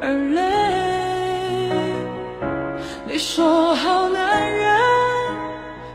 [0.00, 0.42] 而泪。
[3.06, 4.78] 你说好男人，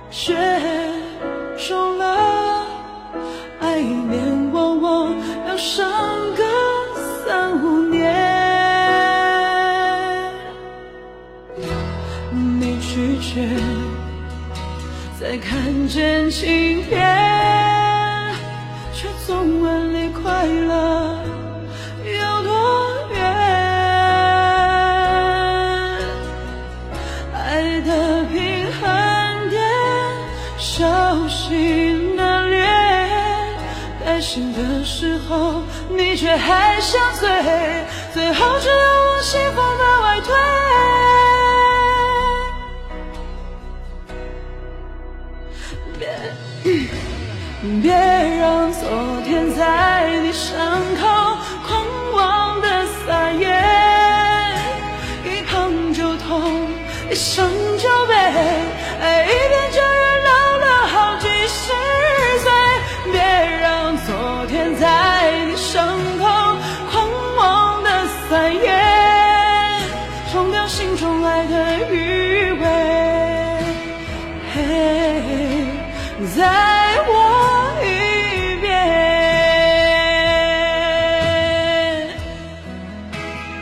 [0.10, 0.36] 却
[1.58, 2.66] 说了
[3.60, 5.16] 爱一年往往
[5.48, 5.88] 要伤
[6.36, 6.44] 个
[7.26, 8.02] 三五年。
[12.60, 13.48] 你拒绝，
[15.20, 17.00] 再看见晴天，
[18.94, 21.03] 却总问你快乐
[31.44, 32.64] 心的裂，
[34.06, 37.30] 开心的时候，你却还想醉，
[38.14, 40.34] 最后只有我心慌的外退。
[46.00, 46.08] 别
[47.82, 47.92] 别
[48.40, 48.82] 让昨
[49.26, 49.83] 天在
[64.44, 66.26] 昨天在你伤口
[66.92, 67.90] 狂妄的
[68.30, 68.78] 撒野，
[70.34, 72.68] 冲掉心中爱的余味。
[74.54, 75.66] 嘿，
[76.36, 76.44] 再
[77.08, 78.68] 我一遍。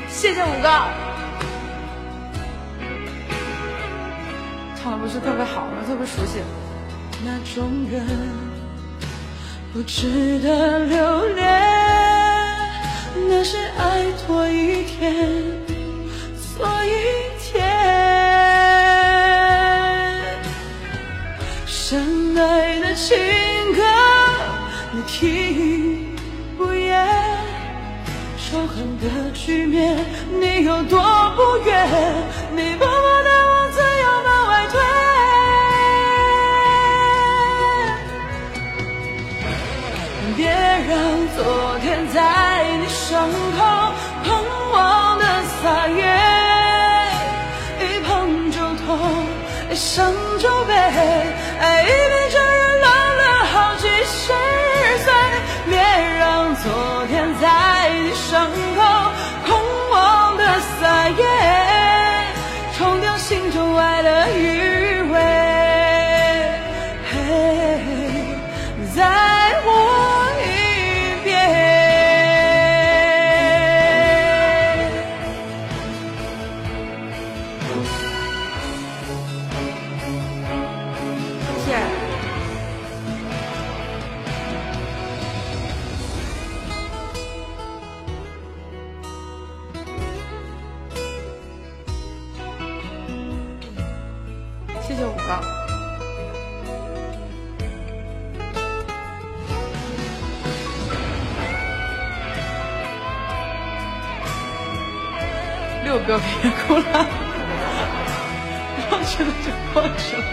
[0.09, 0.67] 谢谢五哥，
[4.81, 6.41] 唱的不是特别好，特别熟悉。
[7.23, 8.03] 那种人
[9.73, 11.47] 不值得留恋，
[13.29, 15.25] 那是爱多一天，
[16.35, 16.89] 错一
[17.39, 17.63] 天。
[21.65, 23.15] 深爱的情
[23.73, 23.81] 歌，
[24.91, 26.17] 你听
[26.57, 27.07] 不厌；
[28.37, 29.97] 仇恨的局面，
[30.37, 30.99] 你有多
[31.37, 31.87] 不愿？
[32.53, 32.75] 你
[95.31, 95.61] 谢谢五个。
[105.83, 106.83] 六哥别哭了，
[108.89, 110.23] 过去了就过去了。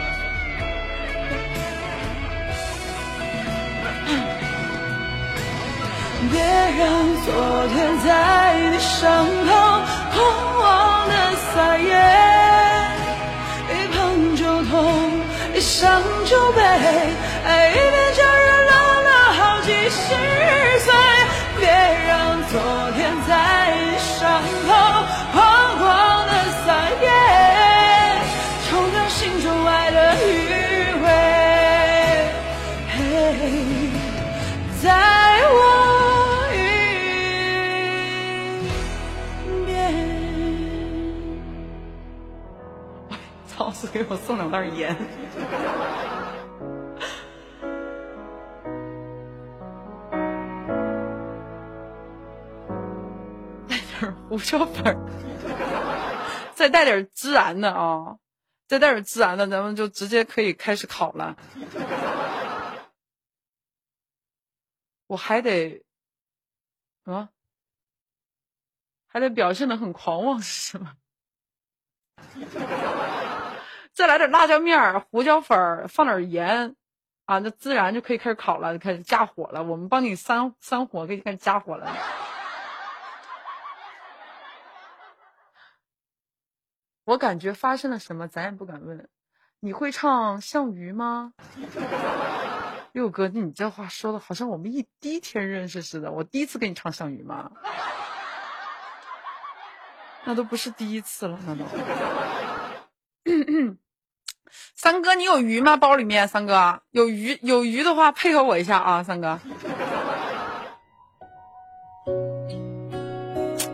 [6.30, 6.34] 别
[6.78, 6.82] 让
[7.24, 7.28] 昨
[7.68, 8.08] 天在
[8.70, 9.00] 你身
[9.46, 9.50] 旁
[10.12, 10.16] 狂
[10.60, 10.62] 妄
[15.58, 16.62] 一伤就悲，
[17.44, 17.74] 爱
[43.98, 44.94] 给我送两袋烟。
[53.66, 54.96] 带点胡椒粉，
[56.54, 58.18] 再带点孜然的啊，
[58.68, 61.36] 再带点孜然的，咱们就直接可以开始烤了。
[65.08, 65.82] 我还得，
[67.02, 67.30] 啊，
[69.08, 70.94] 还得表现的很狂妄是吗？
[73.98, 76.76] 再来点辣椒面儿、胡椒粉儿，放点盐，
[77.24, 79.64] 啊，那自然就可以开始烤了，就开始加火了。
[79.64, 81.90] 我们帮你三三火，可以开始加火了。
[87.02, 89.08] 我感觉发生了什么，咱也不敢问。
[89.58, 91.32] 你会唱《项羽》吗？
[92.94, 96.12] 六哥，你这话说的好像我们一第一天认识似的。
[96.12, 97.50] 我第一次给你唱《项羽》吗？
[100.22, 101.64] 那都不是第一次了，那都。
[104.74, 105.76] 三哥，你有鱼吗？
[105.76, 109.38] 包里面，三哥有鱼，有鱼的话配合我一下啊，三哥。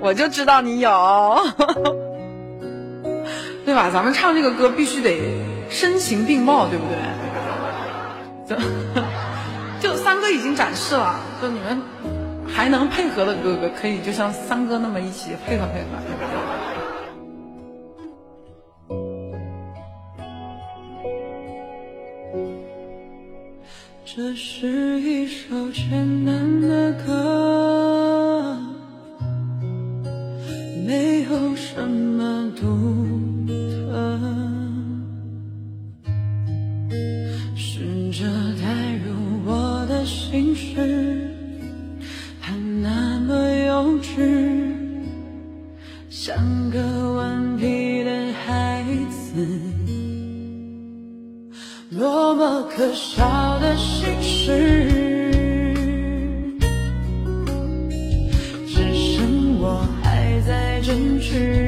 [0.01, 0.91] 我就知道你有，
[3.65, 3.89] 对吧？
[3.91, 5.19] 咱们唱这个歌必须得
[5.71, 6.99] 声情并茂，对不对？
[8.47, 8.55] 就
[9.81, 11.81] 就三哥已经展示了，就你们
[12.47, 15.87] 还能配合的哥哥，可以就像三哥那么一起配合配合。
[24.17, 25.91] 这是一首简
[26.25, 28.57] 单的歌，
[30.87, 32.65] 没有什么独
[33.49, 34.21] 特，
[37.57, 37.81] 试
[38.13, 38.25] 着
[38.63, 39.11] 带入
[39.45, 41.14] 我的心事，
[61.35, 61.64] 坚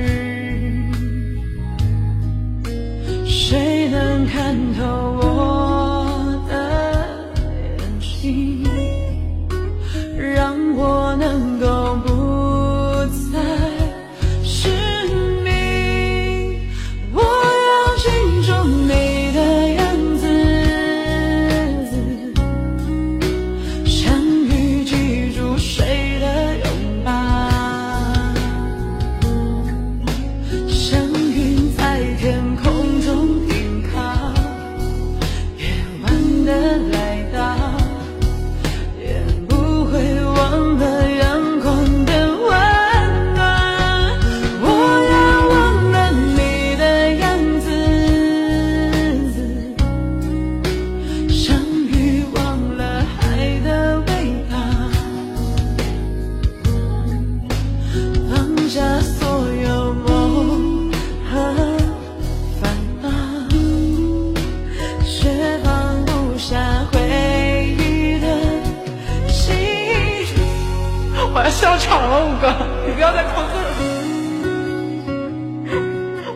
[71.50, 72.52] 笑场了，五哥，
[72.86, 73.68] 你不要再扣字了，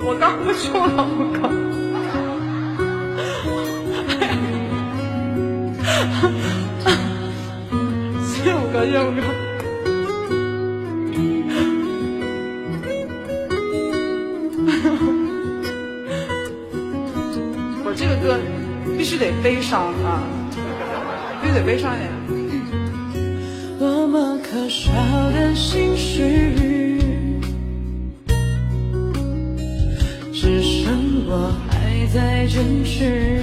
[0.02, 1.38] 我刚不说了，五哥。
[8.24, 9.22] 谢谢五哥，谢五哥。
[17.84, 18.38] 我这个歌
[18.96, 20.22] 必须得悲伤啊，
[21.42, 22.19] 必须得悲伤一点。
[24.70, 24.92] 少
[25.32, 26.96] 的心事
[30.32, 33.42] 只剩我还在坚持。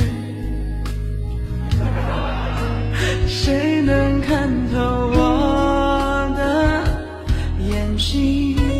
[3.27, 6.83] 谁能看透我的
[7.69, 8.76] 眼睛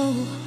[0.00, 0.39] 好。